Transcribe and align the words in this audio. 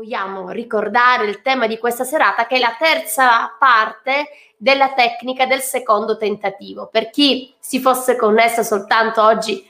vogliamo 0.00 0.48
ricordare 0.48 1.26
il 1.26 1.42
tema 1.42 1.66
di 1.66 1.76
questa 1.76 2.04
serata 2.04 2.46
che 2.46 2.56
è 2.56 2.58
la 2.58 2.74
terza 2.78 3.54
parte 3.58 4.28
della 4.56 4.94
tecnica 4.94 5.44
del 5.44 5.60
secondo 5.60 6.16
tentativo. 6.16 6.88
Per 6.90 7.10
chi 7.10 7.52
si 7.58 7.80
fosse 7.80 8.16
connessa 8.16 8.62
soltanto 8.62 9.22
oggi 9.22 9.62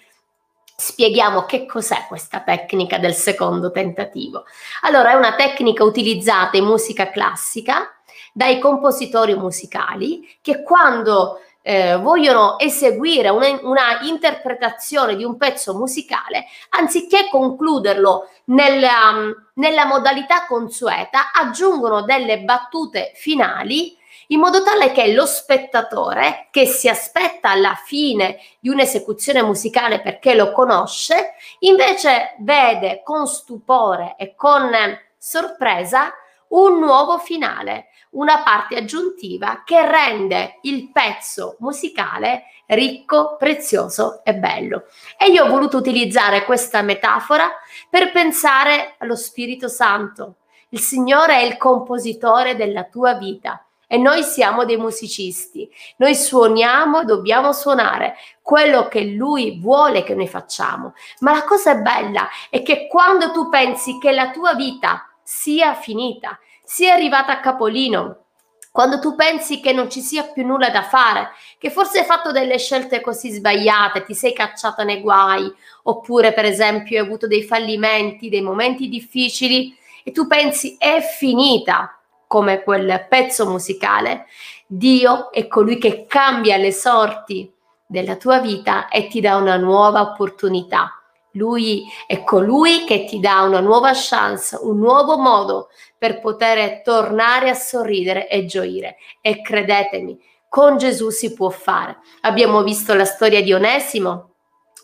spieghiamo 0.76 1.46
che 1.46 1.66
cos'è 1.66 2.04
questa 2.06 2.42
tecnica 2.42 2.98
del 2.98 3.12
secondo 3.14 3.72
tentativo. 3.72 4.44
Allora, 4.82 5.10
è 5.10 5.14
una 5.14 5.34
tecnica 5.34 5.82
utilizzata 5.82 6.56
in 6.56 6.64
musica 6.64 7.10
classica 7.10 7.92
dai 8.32 8.60
compositori 8.60 9.34
musicali 9.34 10.38
che 10.40 10.62
quando 10.62 11.40
eh, 11.62 11.96
vogliono 11.96 12.58
eseguire 12.58 13.28
una, 13.28 13.58
una, 13.62 14.00
interpretazione 14.02 15.16
di 15.16 15.24
un 15.24 15.36
pezzo 15.36 15.74
musicale, 15.74 16.46
anziché 16.70 17.28
concluderlo 17.30 18.28
nella, 18.46 19.12
nella 19.54 19.84
modalità 19.84 20.46
consueta, 20.46 21.32
aggiungono 21.32 22.02
delle 22.02 22.40
battute 22.40 23.12
finali 23.14 23.98
in 24.30 24.38
modo 24.38 24.62
tale 24.62 24.92
che 24.92 25.12
lo 25.12 25.26
spettatore 25.26 26.48
che 26.50 26.64
si 26.66 26.88
aspetta 26.88 27.50
alla 27.50 27.74
fine 27.84 28.38
di 28.60 28.68
un'esecuzione 28.68 29.42
musicale 29.42 30.00
perché 30.00 30.34
lo 30.34 30.52
conosce, 30.52 31.34
invece 31.60 32.36
vede 32.38 33.02
con 33.04 33.26
stupore 33.26 34.14
e 34.16 34.34
con 34.36 34.70
sorpresa 35.18 36.12
un 36.50 36.78
nuovo 36.78 37.18
finale, 37.18 37.88
una 38.10 38.42
parte 38.42 38.76
aggiuntiva 38.76 39.62
che 39.64 39.86
rende 39.86 40.58
il 40.62 40.90
pezzo 40.90 41.56
musicale 41.60 42.44
ricco, 42.66 43.36
prezioso 43.36 44.22
e 44.24 44.34
bello. 44.34 44.84
E 45.18 45.30
io 45.30 45.44
ho 45.44 45.48
voluto 45.48 45.76
utilizzare 45.76 46.44
questa 46.44 46.82
metafora 46.82 47.50
per 47.88 48.12
pensare 48.12 48.94
allo 48.98 49.16
Spirito 49.16 49.68
Santo. 49.68 50.36
Il 50.70 50.80
Signore 50.80 51.38
è 51.38 51.42
il 51.42 51.56
compositore 51.56 52.54
della 52.54 52.84
tua 52.84 53.14
vita 53.14 53.64
e 53.92 53.98
noi 53.98 54.22
siamo 54.22 54.64
dei 54.64 54.76
musicisti. 54.76 55.68
Noi 55.96 56.14
suoniamo, 56.14 57.04
dobbiamo 57.04 57.52
suonare 57.52 58.14
quello 58.40 58.86
che 58.86 59.02
lui 59.02 59.58
vuole 59.60 60.04
che 60.04 60.14
noi 60.14 60.28
facciamo. 60.28 60.94
Ma 61.20 61.32
la 61.32 61.42
cosa 61.42 61.74
bella 61.74 62.28
è 62.50 62.62
che 62.62 62.86
quando 62.86 63.32
tu 63.32 63.48
pensi 63.48 63.98
che 63.98 64.12
la 64.12 64.30
tua 64.30 64.54
vita 64.54 65.09
sia 65.30 65.74
finita, 65.74 66.40
sia 66.64 66.92
arrivata 66.92 67.30
a 67.30 67.38
capolino, 67.38 68.24
quando 68.72 68.98
tu 68.98 69.14
pensi 69.14 69.60
che 69.60 69.72
non 69.72 69.88
ci 69.88 70.00
sia 70.00 70.24
più 70.24 70.44
nulla 70.44 70.70
da 70.70 70.82
fare, 70.82 71.30
che 71.56 71.70
forse 71.70 72.00
hai 72.00 72.04
fatto 72.04 72.32
delle 72.32 72.58
scelte 72.58 73.00
così 73.00 73.30
sbagliate, 73.30 74.02
ti 74.02 74.12
sei 74.12 74.32
cacciata 74.32 74.82
nei 74.82 75.00
guai, 75.00 75.48
oppure 75.84 76.32
per 76.32 76.44
esempio 76.44 76.98
hai 76.98 77.06
avuto 77.06 77.28
dei 77.28 77.44
fallimenti, 77.44 78.28
dei 78.28 78.42
momenti 78.42 78.88
difficili 78.88 79.72
e 80.02 80.10
tu 80.10 80.26
pensi 80.26 80.74
è 80.76 81.00
finita, 81.00 81.96
come 82.26 82.64
quel 82.64 83.06
pezzo 83.08 83.48
musicale, 83.48 84.26
Dio 84.66 85.30
è 85.30 85.46
colui 85.46 85.78
che 85.78 86.06
cambia 86.06 86.56
le 86.56 86.72
sorti 86.72 87.52
della 87.86 88.16
tua 88.16 88.40
vita 88.40 88.88
e 88.88 89.06
ti 89.06 89.20
dà 89.20 89.36
una 89.36 89.56
nuova 89.56 90.00
opportunità. 90.00 90.99
Lui 91.32 91.84
è 92.06 92.24
colui 92.24 92.84
che 92.84 93.04
ti 93.04 93.20
dà 93.20 93.42
una 93.42 93.60
nuova 93.60 93.92
chance, 93.94 94.58
un 94.60 94.78
nuovo 94.78 95.16
modo 95.16 95.68
per 95.96 96.20
poter 96.20 96.82
tornare 96.82 97.50
a 97.50 97.54
sorridere 97.54 98.28
e 98.28 98.46
gioire. 98.46 98.96
E 99.20 99.42
credetemi, 99.42 100.18
con 100.48 100.76
Gesù 100.78 101.10
si 101.10 101.32
può 101.34 101.50
fare. 101.50 101.98
Abbiamo 102.22 102.62
visto 102.62 102.94
la 102.94 103.04
storia 103.04 103.42
di 103.42 103.52
Onesimo, 103.52 104.30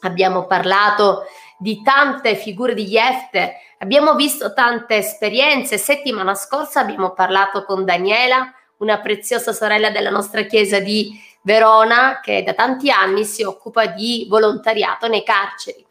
abbiamo 0.02 0.46
parlato 0.46 1.24
di 1.58 1.82
tante 1.82 2.36
figure 2.36 2.74
di 2.74 2.84
Jefte, 2.84 3.54
abbiamo 3.78 4.14
visto 4.14 4.52
tante 4.52 4.96
esperienze. 4.96 5.78
Settimana 5.78 6.34
scorsa 6.34 6.80
abbiamo 6.80 7.12
parlato 7.12 7.64
con 7.64 7.84
Daniela, 7.84 8.52
una 8.78 9.00
preziosa 9.00 9.52
sorella 9.52 9.90
della 9.90 10.10
nostra 10.10 10.42
chiesa 10.42 10.78
di 10.78 11.18
Verona, 11.42 12.20
che 12.20 12.42
da 12.42 12.52
tanti 12.52 12.90
anni 12.90 13.24
si 13.24 13.42
occupa 13.42 13.86
di 13.86 14.26
volontariato 14.28 15.08
nei 15.08 15.22
carceri. 15.22 15.85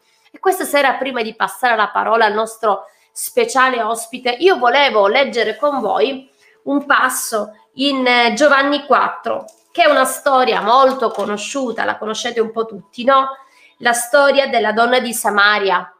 Questa 0.46 0.64
sera, 0.64 0.94
prima 0.94 1.22
di 1.22 1.34
passare 1.34 1.74
la 1.74 1.88
parola 1.88 2.24
al 2.24 2.32
nostro 2.32 2.84
speciale 3.10 3.82
ospite, 3.82 4.30
io 4.30 4.58
volevo 4.58 5.08
leggere 5.08 5.56
con 5.56 5.80
voi 5.80 6.30
un 6.66 6.86
passo 6.86 7.50
in 7.74 8.06
eh, 8.06 8.32
Giovanni 8.34 8.86
4, 8.86 9.44
che 9.72 9.82
è 9.82 9.90
una 9.90 10.04
storia 10.04 10.60
molto 10.60 11.10
conosciuta, 11.10 11.84
la 11.84 11.98
conoscete 11.98 12.38
un 12.38 12.52
po' 12.52 12.64
tutti, 12.64 13.02
no? 13.02 13.30
la 13.78 13.92
storia 13.92 14.46
della 14.46 14.70
donna 14.70 15.00
di 15.00 15.12
Samaria, 15.12 15.92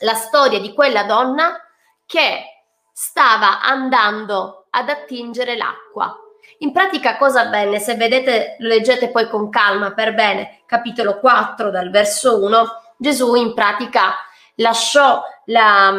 la 0.00 0.14
storia 0.14 0.58
di 0.58 0.72
quella 0.72 1.02
donna 1.02 1.60
che 2.06 2.42
stava 2.90 3.60
andando 3.60 4.64
ad 4.70 4.88
attingere 4.88 5.58
l'acqua. 5.58 6.18
In 6.60 6.72
pratica 6.72 7.18
cosa 7.18 7.42
avvenne? 7.42 7.80
Se 7.80 7.96
vedete, 7.96 8.56
lo 8.60 8.68
leggete 8.68 9.10
poi 9.10 9.28
con 9.28 9.50
calma 9.50 9.92
per 9.92 10.14
bene, 10.14 10.62
capitolo 10.64 11.18
4 11.18 11.68
dal 11.68 11.90
verso 11.90 12.42
1, 12.42 12.84
Gesù 12.96 13.34
in 13.34 13.54
pratica 13.54 14.14
lasciò 14.56 15.22
la, 15.46 15.94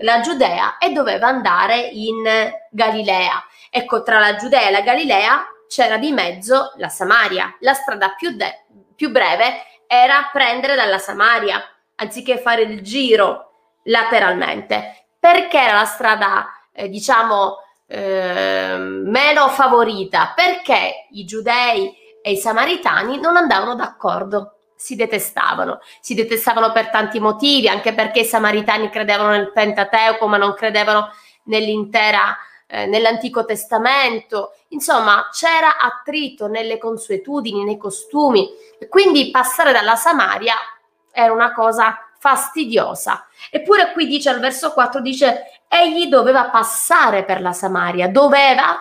la 0.00 0.20
Giudea 0.20 0.78
e 0.78 0.92
doveva 0.92 1.28
andare 1.28 1.78
in 1.78 2.22
Galilea. 2.70 3.42
Ecco, 3.70 4.02
tra 4.02 4.18
la 4.18 4.36
Giudea 4.36 4.68
e 4.68 4.70
la 4.70 4.82
Galilea 4.82 5.46
c'era 5.68 5.96
di 5.96 6.12
mezzo 6.12 6.72
la 6.76 6.88
Samaria. 6.88 7.56
La 7.60 7.72
strada 7.72 8.14
più, 8.14 8.36
de- 8.36 8.64
più 8.94 9.10
breve 9.10 9.64
era 9.86 10.28
prendere 10.32 10.74
dalla 10.74 10.98
Samaria, 10.98 11.62
anziché 11.96 12.38
fare 12.38 12.62
il 12.62 12.82
giro 12.82 13.50
lateralmente, 13.84 15.06
perché 15.18 15.58
era 15.58 15.78
la 15.78 15.84
strada, 15.84 16.46
eh, 16.72 16.88
diciamo, 16.88 17.56
eh, 17.86 18.76
meno 18.78 19.48
favorita, 19.48 20.32
perché 20.34 21.08
i 21.10 21.24
giudei 21.24 21.94
e 22.22 22.32
i 22.32 22.36
samaritani 22.36 23.18
non 23.18 23.36
andavano 23.36 23.74
d'accordo, 23.74 24.58
si 24.82 24.96
detestavano, 24.96 25.80
si 26.00 26.14
detestavano 26.14 26.72
per 26.72 26.90
tanti 26.90 27.20
motivi, 27.20 27.68
anche 27.68 27.94
perché 27.94 28.20
i 28.20 28.24
samaritani 28.24 28.90
credevano 28.90 29.30
nel 29.30 29.52
Pentateuco, 29.52 30.26
ma 30.26 30.36
non 30.38 30.54
credevano 30.54 31.12
nell'intera 31.44 32.36
eh, 32.66 32.86
nell'Antico 32.86 33.44
Testamento, 33.44 34.54
insomma 34.68 35.28
c'era 35.30 35.78
attrito 35.78 36.48
nelle 36.48 36.78
consuetudini, 36.78 37.62
nei 37.62 37.76
costumi, 37.76 38.48
quindi 38.88 39.30
passare 39.30 39.70
dalla 39.70 39.94
Samaria 39.94 40.54
era 41.12 41.32
una 41.32 41.52
cosa 41.52 41.96
fastidiosa. 42.18 43.24
Eppure 43.50 43.92
qui 43.92 44.08
dice 44.08 44.30
al 44.30 44.40
verso 44.40 44.72
4, 44.72 45.00
dice, 45.00 45.62
egli 45.68 46.06
doveva 46.06 46.50
passare 46.50 47.24
per 47.24 47.40
la 47.40 47.52
Samaria, 47.52 48.08
doveva, 48.08 48.80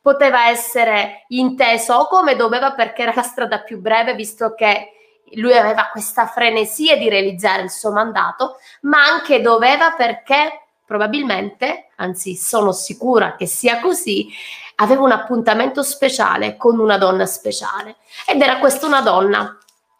poteva 0.00 0.48
essere 0.48 1.24
inteso 1.28 1.94
o 1.94 2.08
come 2.08 2.34
doveva 2.34 2.72
perché 2.72 3.02
era 3.02 3.12
la 3.14 3.22
strada 3.22 3.60
più 3.60 3.78
breve, 3.78 4.14
visto 4.14 4.54
che 4.54 4.95
lui 5.34 5.56
aveva 5.56 5.88
questa 5.90 6.26
frenesia 6.26 6.96
di 6.96 7.08
realizzare 7.08 7.62
il 7.62 7.70
suo 7.70 7.90
mandato, 7.92 8.58
ma 8.82 9.02
anche 9.02 9.40
doveva 9.40 9.92
perché 9.92 10.66
probabilmente, 10.86 11.88
anzi 11.96 12.36
sono 12.36 12.72
sicura 12.72 13.34
che 13.34 13.46
sia 13.46 13.80
così, 13.80 14.28
aveva 14.76 15.02
un 15.02 15.10
appuntamento 15.10 15.82
speciale 15.82 16.56
con 16.56 16.78
una 16.78 16.96
donna 16.96 17.26
speciale. 17.26 17.96
Ed 18.26 18.40
era 18.40 18.58
questa 18.58 18.86
una 18.86 19.00
donna 19.00 19.58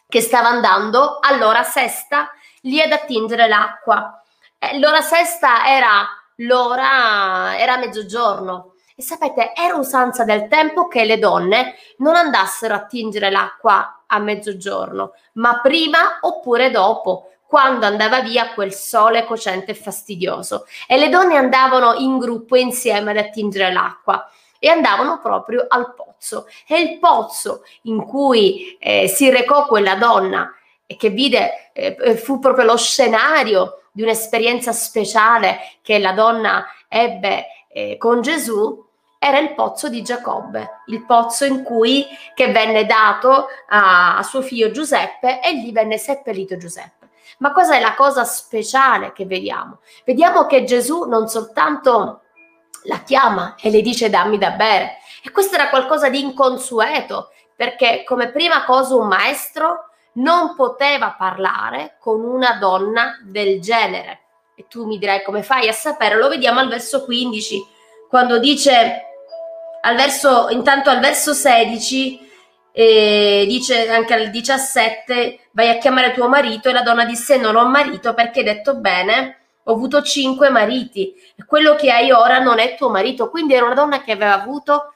che 0.08 0.20
stava 0.20 0.48
andando 0.48 1.18
all'ora 1.20 1.64
sesta 1.64 2.30
lì 2.62 2.80
ad 2.80 2.92
attingere 2.92 3.48
l'acqua. 3.48 4.22
E 4.58 4.78
l'ora 4.78 5.00
sesta 5.00 5.66
era 5.66 6.06
l'ora, 6.36 7.58
era 7.58 7.78
mezzogiorno. 7.78 8.74
E 8.94 9.02
sapete, 9.02 9.52
era 9.54 9.74
usanza 9.74 10.24
del 10.24 10.48
tempo 10.48 10.88
che 10.88 11.04
le 11.04 11.18
donne 11.18 11.74
non 11.98 12.14
andassero 12.14 12.74
a 12.74 12.78
attingere 12.78 13.30
l'acqua 13.30 13.95
a 14.06 14.18
mezzogiorno, 14.18 15.12
ma 15.34 15.60
prima 15.60 16.18
oppure 16.20 16.70
dopo, 16.70 17.30
quando 17.46 17.86
andava 17.86 18.20
via 18.20 18.52
quel 18.54 18.72
sole 18.72 19.24
cocente 19.24 19.70
e 19.70 19.74
fastidioso 19.74 20.66
e 20.86 20.96
le 20.96 21.08
donne 21.08 21.36
andavano 21.36 21.94
in 21.94 22.18
gruppo 22.18 22.56
insieme 22.56 23.12
ad 23.12 23.18
attingere 23.18 23.72
l'acqua 23.72 24.28
e 24.58 24.68
andavano 24.68 25.20
proprio 25.20 25.64
al 25.68 25.94
pozzo. 25.94 26.46
E 26.66 26.80
il 26.80 26.98
pozzo 26.98 27.62
in 27.82 28.04
cui 28.04 28.76
eh, 28.80 29.06
si 29.06 29.30
recò 29.30 29.66
quella 29.66 29.94
donna 29.94 30.52
e 30.86 30.96
che 30.96 31.10
vide, 31.10 31.70
eh, 31.72 32.16
fu 32.16 32.38
proprio 32.38 32.64
lo 32.64 32.76
scenario 32.76 33.82
di 33.92 34.02
un'esperienza 34.02 34.72
speciale 34.72 35.58
che 35.82 35.98
la 35.98 36.12
donna 36.12 36.66
ebbe 36.88 37.46
eh, 37.68 37.96
con 37.98 38.22
Gesù, 38.22 38.85
era 39.26 39.38
il 39.38 39.54
pozzo 39.54 39.88
di 39.88 40.02
Giacobbe, 40.02 40.82
il 40.86 41.04
pozzo 41.04 41.44
in 41.44 41.62
cui 41.62 42.06
che 42.34 42.52
venne 42.52 42.86
dato 42.86 43.48
a, 43.68 44.16
a 44.16 44.22
suo 44.22 44.42
figlio 44.42 44.70
Giuseppe 44.70 45.40
e 45.42 45.52
lì 45.52 45.72
venne 45.72 45.98
seppellito 45.98 46.56
Giuseppe. 46.56 47.08
Ma 47.38 47.52
cosa 47.52 47.74
è 47.76 47.80
la 47.80 47.94
cosa 47.94 48.24
speciale 48.24 49.12
che 49.12 49.26
vediamo? 49.26 49.80
Vediamo 50.04 50.46
che 50.46 50.64
Gesù 50.64 51.04
non 51.04 51.28
soltanto 51.28 52.22
la 52.84 53.00
chiama 53.00 53.56
e 53.60 53.70
le 53.70 53.82
dice 53.82 54.08
dammi 54.08 54.38
da 54.38 54.52
bere, 54.52 54.98
e 55.22 55.30
questo 55.30 55.56
era 55.56 55.68
qualcosa 55.68 56.08
di 56.08 56.20
inconsueto, 56.20 57.30
perché 57.54 58.04
come 58.04 58.30
prima 58.30 58.64
cosa 58.64 58.94
un 58.94 59.08
maestro 59.08 59.88
non 60.14 60.54
poteva 60.54 61.14
parlare 61.18 61.96
con 61.98 62.22
una 62.22 62.52
donna 62.58 63.18
del 63.22 63.60
genere. 63.60 64.20
e 64.58 64.64
tu 64.68 64.86
mi 64.86 64.96
dirai 64.96 65.22
come 65.22 65.42
fai 65.42 65.68
a 65.68 65.72
sapere, 65.72 66.16
lo 66.16 66.28
vediamo 66.28 66.60
al 66.60 66.68
verso 66.68 67.04
15, 67.04 67.62
quando 68.08 68.38
dice 68.38 69.05
al 69.86 69.94
verso, 69.94 70.48
intanto 70.50 70.90
al 70.90 70.98
verso 70.98 71.32
16 71.32 72.24
e 72.72 73.44
dice 73.48 73.88
anche 73.88 74.12
al 74.12 74.30
17 74.30 75.48
vai 75.52 75.70
a 75.70 75.78
chiamare 75.78 76.12
tuo 76.12 76.28
marito 76.28 76.68
e 76.68 76.72
la 76.72 76.82
donna 76.82 77.04
disse 77.04 77.38
non 77.38 77.56
ho 77.56 77.66
marito 77.68 78.12
perché 78.12 78.40
hai 78.40 78.44
detto 78.44 78.74
bene 78.76 79.38
ho 79.62 79.72
avuto 79.72 80.02
cinque 80.02 80.50
mariti. 80.50 81.14
E 81.36 81.44
quello 81.44 81.74
che 81.74 81.90
hai 81.90 82.10
ora 82.10 82.38
non 82.38 82.58
è 82.58 82.76
tuo 82.76 82.90
marito 82.90 83.30
quindi 83.30 83.54
era 83.54 83.64
una 83.64 83.74
donna 83.74 84.02
che 84.02 84.12
aveva 84.12 84.34
avuto 84.34 84.92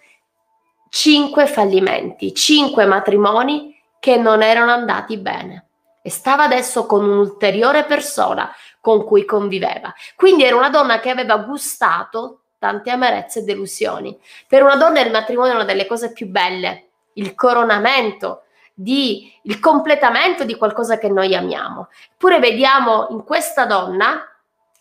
cinque 0.91 1.47
fallimenti 1.47 2.35
cinque 2.35 2.85
matrimoni 2.85 3.75
che 4.01 4.17
non 4.17 4.43
erano 4.43 4.73
andati 4.73 5.17
bene. 5.19 5.67
E 6.03 6.11
stava 6.11 6.45
adesso 6.45 6.87
con 6.87 7.05
un'ulteriore 7.05 7.85
persona 7.85 8.51
con 8.81 9.05
cui 9.05 9.25
conviveva. 9.25 9.95
Quindi 10.17 10.45
era 10.45 10.57
una 10.57 10.71
donna 10.71 10.99
che 10.99 11.11
aveva 11.11 11.37
gustato 11.37 12.40
tante 12.61 12.91
amarezze 12.91 13.41
e 13.41 13.43
delusioni. 13.43 14.17
Per 14.47 14.63
una 14.63 14.77
donna 14.77 15.01
il 15.01 15.11
matrimonio 15.11 15.53
è 15.53 15.55
una 15.55 15.65
delle 15.65 15.87
cose 15.87 16.13
più 16.13 16.29
belle 16.29 16.91
il 17.15 17.35
coronamento, 17.35 18.43
di, 18.75 19.33
il 19.43 19.59
completamento 19.59 20.45
di 20.45 20.57
qualcosa 20.57 20.99
che 20.99 21.09
noi 21.09 21.35
amiamo. 21.35 21.89
Eppure 22.13 22.39
vediamo 22.39 23.09
in 23.11 23.25
questa 23.25 23.65
donna 23.65 24.27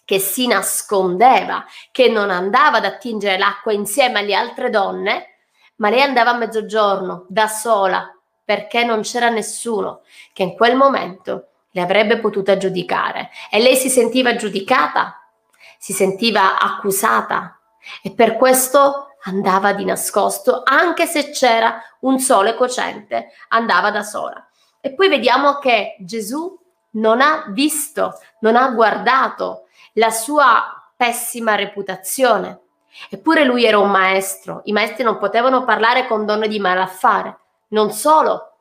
che 0.05 0.19
si 0.19 0.47
nascondeva, 0.47 1.65
che 1.91 2.09
non 2.09 2.29
andava 2.29 2.77
ad 2.77 2.85
attingere 2.85 3.37
l'acqua 3.37 3.71
insieme 3.71 4.19
alle 4.19 4.35
altre 4.35 4.69
donne, 4.69 5.35
ma 5.77 5.89
lei 5.89 6.01
andava 6.01 6.31
a 6.31 6.37
mezzogiorno 6.37 7.25
da 7.29 7.47
sola 7.47 8.13
perché 8.43 8.83
non 8.83 9.01
c'era 9.01 9.29
nessuno 9.29 10.01
che 10.33 10.43
in 10.43 10.55
quel 10.55 10.75
momento 10.75 11.47
le 11.71 11.81
avrebbe 11.81 12.19
potuta 12.19 12.57
giudicare. 12.57 13.29
E 13.49 13.59
lei 13.59 13.75
si 13.75 13.89
sentiva 13.89 14.35
giudicata, 14.35 15.21
si 15.77 15.93
sentiva 15.93 16.59
accusata 16.59 17.58
e 18.01 18.11
per 18.11 18.37
questo 18.37 19.15
andava 19.23 19.73
di 19.73 19.85
nascosto, 19.85 20.61
anche 20.63 21.05
se 21.05 21.31
c'era 21.31 21.81
un 22.01 22.19
sole 22.19 22.55
cocente, 22.55 23.31
andava 23.49 23.91
da 23.91 24.03
sola. 24.03 24.47
E 24.81 24.93
poi 24.93 25.09
vediamo 25.09 25.57
che 25.57 25.97
Gesù 25.99 26.57
non 26.91 27.21
ha 27.21 27.45
visto, 27.49 28.19
non 28.39 28.55
ha 28.55 28.69
guardato 28.69 29.67
la 29.93 30.09
sua 30.09 30.91
pessima 30.95 31.55
reputazione. 31.55 32.59
Eppure 33.09 33.43
lui 33.43 33.65
era 33.65 33.77
un 33.77 33.91
maestro, 33.91 34.61
i 34.65 34.71
maestri 34.71 35.03
non 35.03 35.17
potevano 35.17 35.63
parlare 35.63 36.07
con 36.07 36.25
donne 36.25 36.47
di 36.47 36.59
malaffare. 36.59 37.37
Non 37.69 37.91
solo, 37.91 38.53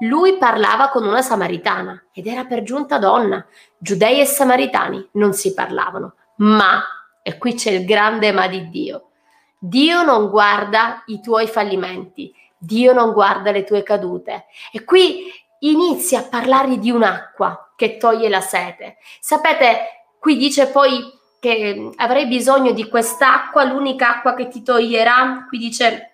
lui 0.00 0.36
parlava 0.36 0.88
con 0.88 1.06
una 1.06 1.22
samaritana 1.22 2.06
ed 2.12 2.26
era 2.26 2.44
per 2.44 2.62
giunta 2.62 2.98
donna. 2.98 3.44
Giudei 3.78 4.20
e 4.20 4.24
samaritani 4.24 5.10
non 5.12 5.32
si 5.32 5.54
parlavano, 5.54 6.14
ma, 6.36 6.82
e 7.22 7.38
qui 7.38 7.54
c'è 7.54 7.70
il 7.70 7.84
grande 7.84 8.32
ma 8.32 8.48
di 8.48 8.68
Dio, 8.68 9.10
Dio 9.58 10.02
non 10.02 10.28
guarda 10.28 11.02
i 11.06 11.20
tuoi 11.20 11.46
fallimenti, 11.46 12.34
Dio 12.58 12.92
non 12.92 13.12
guarda 13.12 13.50
le 13.50 13.64
tue 13.64 13.82
cadute. 13.82 14.46
E 14.72 14.84
qui 14.84 15.30
inizia 15.60 16.20
a 16.20 16.28
parlare 16.28 16.78
di 16.78 16.90
un'acqua 16.90 17.72
che 17.76 17.96
toglie 17.96 18.28
la 18.28 18.40
sete. 18.40 18.96
Sapete, 19.20 20.06
qui 20.18 20.36
dice 20.36 20.66
poi 20.66 21.00
che 21.40 21.90
avrai 21.96 22.26
bisogno 22.26 22.72
di 22.72 22.88
quest'acqua, 22.88 23.64
l'unica 23.64 24.16
acqua 24.16 24.34
che 24.34 24.48
ti 24.48 24.62
toglierà, 24.62 25.46
qui 25.48 25.58
dice 25.58 26.12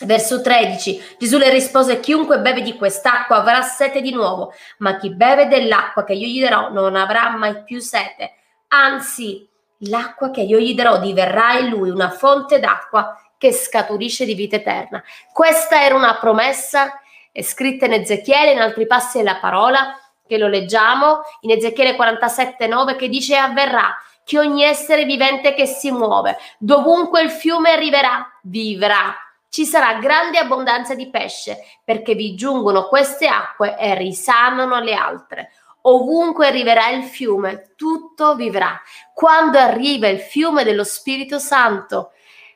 Verso 0.00 0.40
13, 0.40 1.16
Gesù 1.18 1.38
le 1.38 1.50
rispose, 1.50 1.98
chiunque 1.98 2.38
beve 2.38 2.62
di 2.62 2.76
quest'acqua 2.76 3.38
avrà 3.38 3.62
sete 3.62 4.00
di 4.00 4.12
nuovo, 4.12 4.52
ma 4.78 4.96
chi 4.96 5.12
beve 5.12 5.48
dell'acqua 5.48 6.04
che 6.04 6.12
io 6.12 6.28
gli 6.28 6.40
darò 6.40 6.70
non 6.70 6.94
avrà 6.94 7.30
mai 7.30 7.64
più 7.64 7.80
sete, 7.80 8.34
anzi 8.68 9.48
l'acqua 9.82 10.30
che 10.30 10.40
io 10.40 10.58
gli 10.58 10.74
darò 10.74 10.98
diverrà 10.98 11.58
in 11.58 11.68
lui 11.68 11.90
una 11.90 12.10
fonte 12.10 12.58
d'acqua 12.58 13.16
che 13.36 13.52
scaturisce 13.52 14.24
di 14.24 14.34
vita 14.34 14.56
eterna. 14.56 15.02
Questa 15.32 15.82
era 15.82 15.94
una 15.94 16.18
promessa 16.18 17.00
è 17.38 17.42
scritta 17.42 17.86
in 17.86 17.92
Ezechiele, 17.92 18.50
in 18.50 18.60
altri 18.60 18.86
passi 18.86 19.18
della 19.18 19.36
parola, 19.36 19.96
che 20.26 20.38
lo 20.38 20.48
leggiamo, 20.48 21.20
in 21.42 21.52
Ezechiele 21.52 21.96
47,9 21.96 22.96
che 22.96 23.08
dice 23.08 23.36
avverrà 23.36 23.96
che 24.24 24.38
ogni 24.38 24.62
essere 24.62 25.04
vivente 25.04 25.54
che 25.54 25.64
si 25.64 25.90
muove, 25.90 26.36
dovunque 26.58 27.22
il 27.22 27.30
fiume 27.30 27.70
arriverà, 27.70 28.28
vivrà. 28.42 29.14
Ci 29.48 29.64
sarà 29.64 30.00
grande 30.00 30.36
abbondanza 30.38 30.94
di 30.94 31.08
pesce, 31.08 31.64
perché 31.82 32.14
vi 32.14 32.34
giungono 32.34 32.88
queste 32.88 33.26
acque 33.26 33.78
e 33.78 33.94
risanano 33.94 34.80
le 34.80 34.94
altre 34.94 35.52
ovunque 35.94 36.46
arriverà 36.46 36.90
il 36.90 37.04
fiume, 37.04 37.72
tutto 37.76 38.34
vivrà. 38.34 38.80
Quando 39.14 39.58
arriva 39.58 40.08
il 40.08 40.20
fiume 40.20 40.64
dello 40.64 40.84
Spirito 40.84 41.38
Santo, 41.38 42.12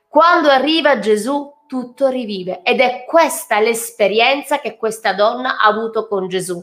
quando 0.08 0.48
arriva 0.48 0.98
Gesù, 0.98 1.50
tutto 1.66 2.08
rivive. 2.08 2.62
Ed 2.62 2.80
è 2.80 3.04
questa 3.06 3.58
l'esperienza 3.58 4.58
che 4.58 4.76
questa 4.76 5.14
donna 5.14 5.58
ha 5.58 5.66
avuto 5.66 6.06
con 6.06 6.28
Gesù. 6.28 6.62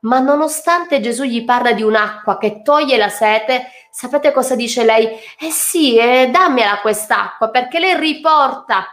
Ma 0.00 0.18
nonostante 0.18 1.00
Gesù 1.00 1.24
gli 1.24 1.44
parla 1.44 1.72
di 1.72 1.82
un'acqua 1.82 2.38
che 2.38 2.62
toglie 2.62 2.96
la 2.96 3.10
sete, 3.10 3.66
sapete 3.90 4.32
cosa 4.32 4.56
dice 4.56 4.84
lei? 4.84 5.06
Eh 5.38 5.50
sì, 5.50 5.96
eh, 5.98 6.28
dammela 6.30 6.80
quest'acqua, 6.80 7.50
perché 7.50 7.78
lei 7.78 7.96
riporta 7.96 8.86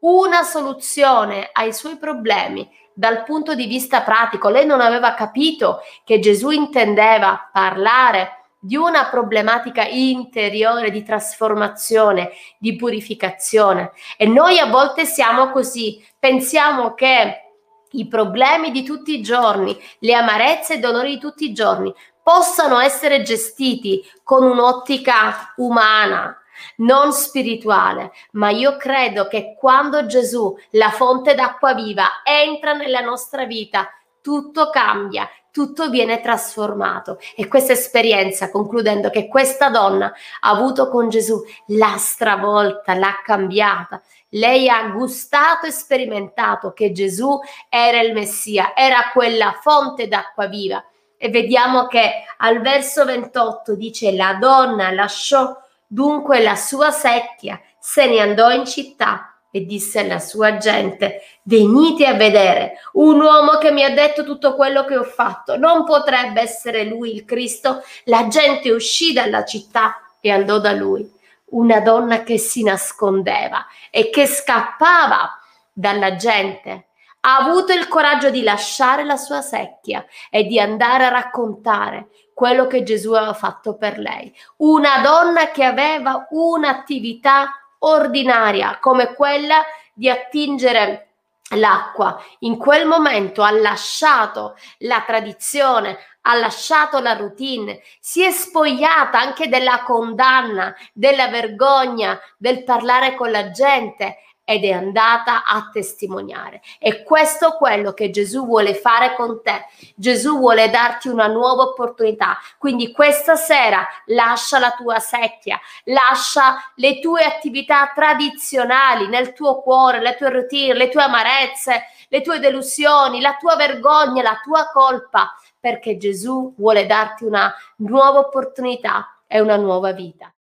una 0.00 0.42
soluzione 0.42 1.50
ai 1.52 1.72
suoi 1.72 1.96
problemi 1.96 2.68
dal 2.98 3.22
punto 3.22 3.54
di 3.54 3.66
vista 3.66 4.02
pratico. 4.02 4.48
Lei 4.48 4.66
non 4.66 4.80
aveva 4.80 5.14
capito 5.14 5.82
che 6.02 6.18
Gesù 6.18 6.50
intendeva 6.50 7.48
parlare 7.52 8.46
di 8.58 8.74
una 8.74 9.06
problematica 9.06 9.84
interiore 9.84 10.90
di 10.90 11.04
trasformazione, 11.04 12.32
di 12.58 12.74
purificazione. 12.74 13.92
E 14.16 14.26
noi 14.26 14.58
a 14.58 14.66
volte 14.66 15.04
siamo 15.04 15.52
così, 15.52 16.04
pensiamo 16.18 16.94
che 16.94 17.44
i 17.92 18.08
problemi 18.08 18.72
di 18.72 18.82
tutti 18.82 19.16
i 19.16 19.22
giorni, 19.22 19.80
le 20.00 20.14
amarezze 20.14 20.74
e 20.74 20.76
i 20.78 20.80
dolori 20.80 21.10
di 21.10 21.18
tutti 21.20 21.44
i 21.44 21.52
giorni 21.52 21.94
possano 22.20 22.80
essere 22.80 23.22
gestiti 23.22 24.02
con 24.24 24.42
un'ottica 24.42 25.54
umana, 25.58 26.36
non 26.76 27.12
spirituale, 27.12 28.12
ma 28.32 28.50
io 28.50 28.76
credo 28.76 29.28
che 29.28 29.54
quando 29.58 30.06
Gesù, 30.06 30.56
la 30.70 30.90
fonte 30.90 31.34
d'acqua 31.34 31.74
viva, 31.74 32.22
entra 32.24 32.72
nella 32.72 33.00
nostra 33.00 33.44
vita, 33.44 33.90
tutto 34.20 34.70
cambia, 34.70 35.28
tutto 35.50 35.88
viene 35.88 36.20
trasformato. 36.20 37.18
E 37.34 37.48
questa 37.48 37.72
esperienza, 37.72 38.50
concludendo 38.50 39.10
che 39.10 39.26
questa 39.26 39.70
donna 39.70 40.12
ha 40.40 40.50
avuto 40.50 40.88
con 40.88 41.08
Gesù, 41.08 41.42
l'ha 41.68 41.96
stravolta, 41.96 42.94
l'ha 42.94 43.20
cambiata. 43.24 44.00
Lei 44.30 44.68
ha 44.68 44.88
gustato 44.90 45.66
e 45.66 45.70
sperimentato 45.70 46.72
che 46.72 46.92
Gesù 46.92 47.40
era 47.68 48.00
il 48.00 48.12
Messia, 48.12 48.76
era 48.76 49.10
quella 49.12 49.58
fonte 49.60 50.06
d'acqua 50.06 50.46
viva. 50.46 50.84
E 51.16 51.30
vediamo 51.30 51.86
che 51.86 52.24
al 52.36 52.60
verso 52.60 53.04
28 53.04 53.74
dice 53.74 54.12
la 54.12 54.34
donna 54.34 54.92
lasciò 54.92 55.56
Dunque 55.90 56.42
la 56.42 56.54
sua 56.54 56.90
secchia 56.90 57.58
se 57.78 58.06
ne 58.06 58.20
andò 58.20 58.50
in 58.50 58.66
città 58.66 59.40
e 59.50 59.64
disse 59.64 60.00
alla 60.00 60.18
sua 60.18 60.58
gente, 60.58 61.22
venite 61.44 62.04
a 62.04 62.12
vedere 62.12 62.74
un 62.92 63.18
uomo 63.18 63.52
che 63.52 63.70
mi 63.70 63.82
ha 63.82 63.90
detto 63.90 64.22
tutto 64.22 64.54
quello 64.54 64.84
che 64.84 64.98
ho 64.98 65.04
fatto. 65.04 65.56
Non 65.56 65.84
potrebbe 65.84 66.42
essere 66.42 66.84
lui 66.84 67.14
il 67.14 67.24
Cristo? 67.24 67.82
La 68.04 68.28
gente 68.28 68.70
uscì 68.70 69.14
dalla 69.14 69.46
città 69.46 69.96
e 70.20 70.30
andò 70.30 70.58
da 70.58 70.72
lui. 70.72 71.10
Una 71.50 71.80
donna 71.80 72.22
che 72.24 72.36
si 72.36 72.62
nascondeva 72.62 73.66
e 73.90 74.10
che 74.10 74.26
scappava 74.26 75.40
dalla 75.72 76.14
gente 76.16 76.87
ha 77.28 77.36
avuto 77.36 77.74
il 77.74 77.88
coraggio 77.88 78.30
di 78.30 78.42
lasciare 78.42 79.04
la 79.04 79.18
sua 79.18 79.42
secchia 79.42 80.02
e 80.30 80.44
di 80.44 80.58
andare 80.58 81.04
a 81.04 81.10
raccontare 81.10 82.08
quello 82.32 82.66
che 82.66 82.82
Gesù 82.82 83.12
aveva 83.12 83.34
fatto 83.34 83.76
per 83.76 83.98
lei. 83.98 84.34
Una 84.58 85.00
donna 85.00 85.50
che 85.50 85.62
aveva 85.62 86.26
un'attività 86.30 87.50
ordinaria 87.80 88.78
come 88.80 89.12
quella 89.12 89.62
di 89.92 90.08
attingere 90.08 91.08
l'acqua. 91.50 92.18
In 92.40 92.56
quel 92.56 92.86
momento 92.86 93.42
ha 93.42 93.50
lasciato 93.50 94.56
la 94.78 95.02
tradizione, 95.06 95.98
ha 96.22 96.34
lasciato 96.34 96.98
la 97.00 97.12
routine, 97.12 97.80
si 98.00 98.22
è 98.22 98.30
spogliata 98.30 99.20
anche 99.20 99.48
della 99.48 99.82
condanna, 99.82 100.74
della 100.94 101.28
vergogna, 101.28 102.18
del 102.38 102.64
parlare 102.64 103.14
con 103.14 103.30
la 103.30 103.50
gente 103.50 104.16
ed 104.48 104.64
è 104.64 104.70
andata 104.70 105.44
a 105.44 105.68
testimoniare. 105.70 106.62
E 106.78 107.02
questo 107.02 107.48
è 107.48 107.56
quello 107.58 107.92
che 107.92 108.08
Gesù 108.08 108.46
vuole 108.46 108.72
fare 108.72 109.14
con 109.14 109.42
te. 109.42 109.66
Gesù 109.94 110.38
vuole 110.38 110.70
darti 110.70 111.08
una 111.08 111.26
nuova 111.26 111.64
opportunità. 111.64 112.38
Quindi 112.56 112.90
questa 112.90 113.36
sera 113.36 113.86
lascia 114.06 114.58
la 114.58 114.70
tua 114.70 115.00
secchia, 115.00 115.60
lascia 115.84 116.72
le 116.76 116.98
tue 116.98 117.24
attività 117.24 117.92
tradizionali 117.94 119.06
nel 119.08 119.34
tuo 119.34 119.60
cuore, 119.60 120.00
le 120.00 120.16
tue 120.16 120.30
routine, 120.30 120.72
le 120.72 120.88
tue 120.88 121.02
amarezze, 121.02 121.82
le 122.08 122.22
tue 122.22 122.38
delusioni, 122.38 123.20
la 123.20 123.36
tua 123.38 123.54
vergogna, 123.54 124.22
la 124.22 124.40
tua 124.42 124.70
colpa, 124.72 125.30
perché 125.60 125.98
Gesù 125.98 126.54
vuole 126.56 126.86
darti 126.86 127.24
una 127.24 127.54
nuova 127.76 128.20
opportunità 128.20 129.18
è 129.26 129.40
una 129.40 129.56
nuova 129.56 129.92
vita. 129.92 130.32